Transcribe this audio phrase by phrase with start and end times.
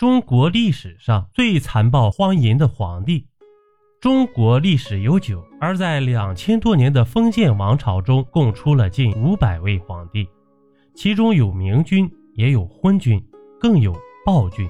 [0.00, 3.26] 中国历史上最残暴荒淫的皇帝。
[4.00, 10.26] 中国历史悠久，而在两千多年的封建王朝中，共出了近五百位皇帝，
[10.94, 13.22] 其中有明君，也有昏君，
[13.60, 13.94] 更有
[14.24, 14.66] 暴君。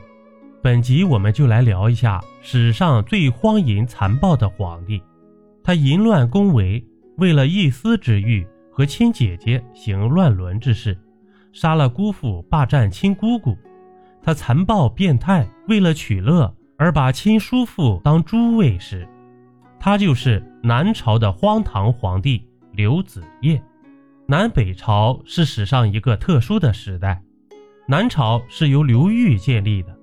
[0.65, 5.01] 本集我们就来聊一下史上最荒淫残暴的皇帝。
[5.63, 6.85] 他淫乱宫闱，
[7.19, 10.99] 为了一丝之欲，和亲姐姐行乱伦之事，
[11.53, 13.57] 杀了姑父，霸占亲姑姑。
[14.23, 19.07] 他残暴变态，为了取乐而把亲叔父当猪喂食。
[19.79, 23.63] 他就是南朝的荒唐皇帝刘子业。
[24.27, 27.21] 南北朝是史上一个特殊的时代，
[27.89, 29.97] 南朝是由刘裕建立的，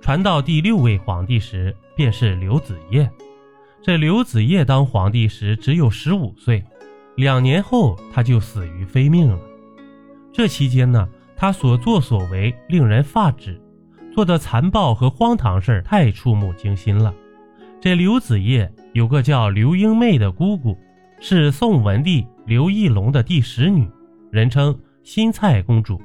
[0.00, 3.10] 传到第六位皇帝时便是刘子业。
[3.82, 6.64] 这刘子业当皇帝时只有十五岁，
[7.16, 9.40] 两年后他就死于非命了。
[10.32, 13.60] 这期间呢，他所作所为令人发指，
[14.12, 17.14] 做的残暴和荒唐事儿太触目惊心了。
[17.80, 18.70] 这刘子业。
[18.94, 20.78] 有个叫刘英妹的姑姑，
[21.18, 23.90] 是宋文帝刘义隆的第十女，
[24.30, 26.00] 人称新蔡公主。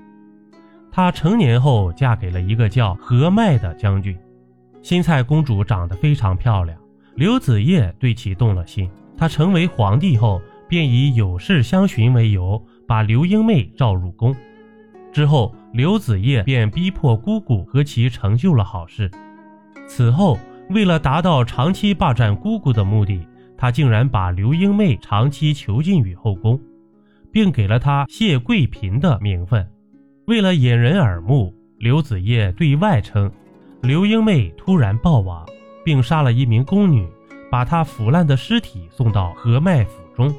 [0.92, 4.18] 她成年后嫁给了一个叫何迈的将军。
[4.82, 6.76] 新蔡公主长得非常漂亮，
[7.14, 8.90] 刘子业对其动了心。
[9.16, 14.36] 他成为皇帝后，便以有事相询为由，把刘英妹召入宫。
[15.12, 19.10] 之后，刘子业便逼迫姑姑和其成就了好事。
[19.88, 20.38] 此后。
[20.70, 26.62] 为了达到长期霸占姑姑的目的，他竟然把刘英妹长期囚禁于后宫，
[27.32, 29.68] 并给了她谢贵嫔的名分。
[30.28, 33.32] 为了引人耳目，刘子业对外称
[33.82, 35.44] 刘英妹突然暴亡，
[35.84, 37.08] 并杀了一名宫女，
[37.50, 40.32] 把她腐烂的尸体送到何迈府中，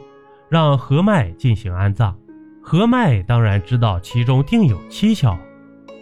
[0.48, 2.17] 让何迈进行安葬。
[2.62, 5.36] 何迈当然知道其中定有蹊跷，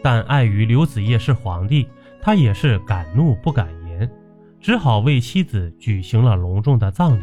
[0.03, 1.89] 但碍于刘子业是皇帝，
[2.21, 4.11] 他也是敢怒不敢言。
[4.61, 7.23] 只好为妻子举行了隆重的葬礼。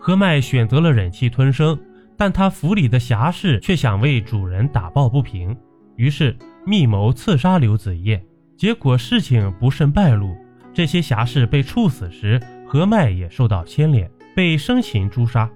[0.00, 1.78] 何迈选择了忍气吞声，
[2.16, 5.56] 但他府里的侠士却想为主人打抱不平，
[5.96, 8.20] 于是密谋刺杀刘子业。
[8.56, 10.34] 结果事情不慎败露，
[10.72, 15.48] 这些侠士被处死时，何迈也受到牵连，被生擒诛杀。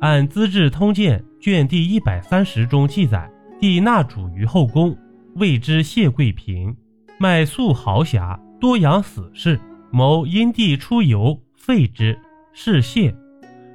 [0.00, 4.96] 按《资治通鉴》卷第一百三十中记载，帝纳主于后宫，
[5.34, 6.74] 谓之谢贵嫔，
[7.18, 9.60] 卖素豪侠，多养死士。
[9.92, 12.18] 谋因帝出游，废之，
[12.54, 13.14] 是谢。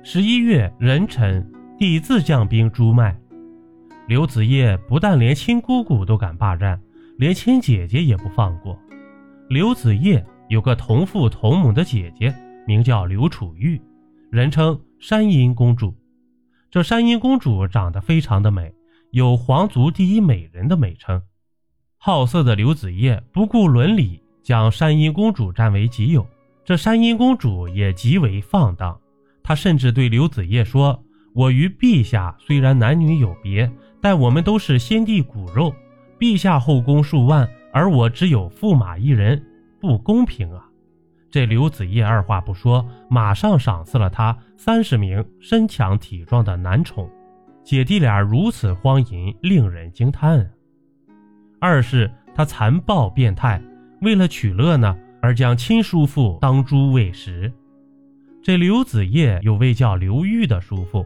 [0.01, 1.47] 十一月壬辰，
[1.77, 3.15] 帝自将兵诛麦。
[4.07, 6.79] 刘子业不但连亲姑姑都敢霸占，
[7.17, 8.75] 连亲姐姐也不放过。
[9.47, 12.33] 刘子业有个同父同母的姐姐，
[12.65, 13.79] 名叫刘楚玉，
[14.31, 15.93] 人称山阴公主。
[16.75, 18.73] 这山阴公主长得非常的美，
[19.11, 21.21] 有皇族第一美人的美称。
[21.97, 24.21] 好色的刘子业不顾伦理。
[24.43, 26.27] 将山阴公主占为己有，
[26.65, 28.99] 这山阴公主也极为放荡。
[29.41, 31.01] 她甚至对刘子业说
[31.33, 33.71] ：“我与陛下虽然男女有别，
[34.01, 35.73] 但我们都是先帝骨肉。
[36.19, 39.41] 陛下后宫数万，而我只有驸马一人，
[39.79, 40.67] 不公平啊！”
[41.35, 47.09] 这刘子业二话不说，马上赏赐了他三十名身强体壮的男宠。
[47.61, 50.49] 姐弟俩如此荒淫，令人惊叹。
[51.59, 53.61] 二是他残暴变态。
[53.99, 57.51] 为了取乐呢，而将亲叔父当猪喂食。
[58.41, 61.05] 这刘子业有位叫刘裕的叔父，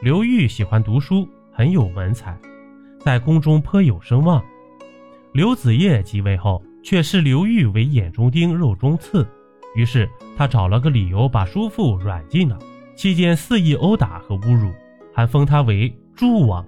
[0.00, 2.34] 刘裕喜欢读书，很有文采，
[3.00, 4.42] 在宫中颇有声望。
[5.34, 9.28] 刘子业即位后，却视刘裕为眼中钉、肉中刺，
[9.76, 12.58] 于是他找了个理由把叔父软禁了，
[12.96, 14.72] 期间肆意殴打和侮辱，
[15.14, 16.66] 还封他为猪王。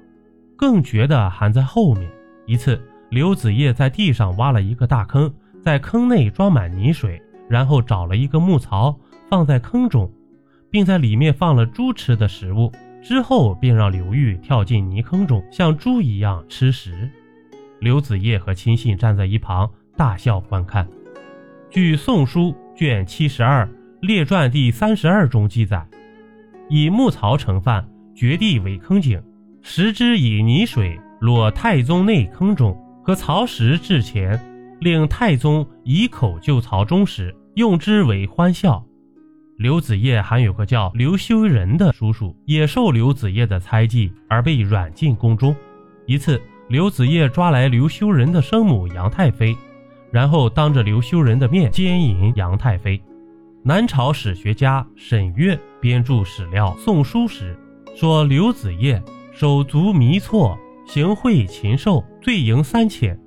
[0.57, 2.09] 更绝的还在后面。
[2.47, 2.81] 一次，
[3.11, 5.33] 刘子业在地上挖了一个大坑。
[5.61, 8.97] 在坑内装满泥水，然后找了一个木槽
[9.29, 10.11] 放在坑中，
[10.71, 12.73] 并在里面放了猪吃的食物。
[13.03, 17.11] 之后便让刘裕跳进泥坑中，像猪一样吃食。
[17.81, 20.87] 刘子业和亲信站在一旁大笑观看。
[21.71, 23.69] 据《宋书》卷七十二
[24.01, 25.85] 列传第三十二中记载，
[26.69, 27.85] 以木槽盛饭，
[28.15, 29.21] 掘地为坑井，
[29.63, 34.41] 食之以泥水落太宗内坑中，和曹石至前。
[34.79, 38.81] 令太宗以口就曹中时，用之为欢笑。
[39.57, 45.53] 刘子业还有个叫刘修仁的叔叔，也受刘子业的猜忌而被软禁宫中。
[46.07, 49.57] 一次，刘子业抓来刘修仁的生母杨太妃，
[50.11, 53.01] 然后当着刘修仁的面奸淫杨太妃。
[53.63, 57.59] 南朝史学家沈约编著史料《宋书》时
[57.95, 59.03] 说，刘子业
[59.33, 60.57] 手足迷错，
[60.87, 63.19] 行贿禽兽，罪盈三千。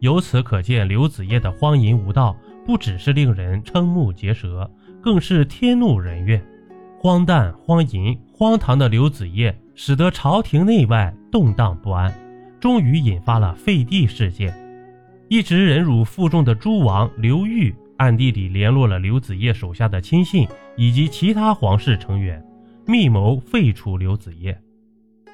[0.00, 2.36] 由此可见，刘子业的荒淫无道
[2.66, 4.70] 不只是令人瞠目结舌，
[5.00, 6.44] 更是天怒人怨。
[7.00, 12.12] 荒诞、荒淫、荒唐的刘子业，使得朝廷内外动荡不安，
[12.60, 14.52] 终于引发了废帝事件。
[15.28, 22.42] 一直忍辱负重的诸王刘裕，暗地里联络了刘子业手下的亲信以及其他皇室成员，
[22.86, 24.58] 密谋废除刘子业。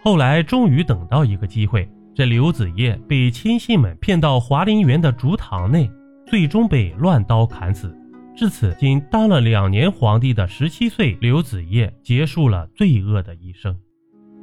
[0.03, 5.89] 后来终于等到一个机会，这刘子业被亲信们骗到华林园的竹堂内，
[6.27, 7.97] 最终被乱刀砍死。
[8.35, 13.79] 至此，仅当了两年皇帝的十七岁刘子业结束了罪恶的一生。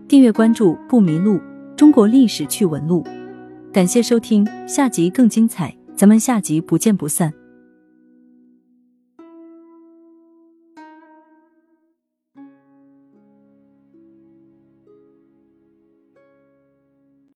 [0.07, 1.41] 订阅关注不迷路，
[1.75, 3.05] 中国历史趣闻录。
[3.73, 7.40] 感谢收听，下集更精彩，咱们下集不见不散。